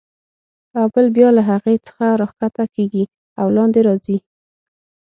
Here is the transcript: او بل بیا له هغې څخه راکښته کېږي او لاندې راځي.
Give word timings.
او 0.79 0.85
بل 0.93 1.05
بیا 1.15 1.29
له 1.37 1.41
هغې 1.49 1.75
څخه 1.87 2.05
راکښته 2.21 2.65
کېږي 2.75 3.03
او 3.39 3.47
لاندې 3.55 3.79
راځي. 3.87 4.17